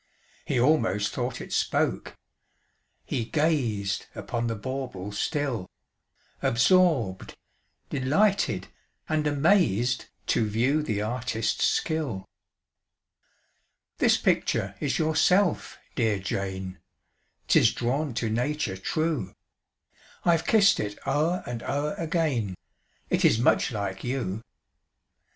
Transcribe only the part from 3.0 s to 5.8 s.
he gazed Upon the bauble still,